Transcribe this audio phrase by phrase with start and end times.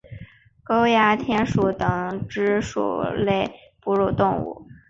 [0.63, 3.51] 沟牙田鼠属等之数种
[3.81, 4.65] 哺乳动物。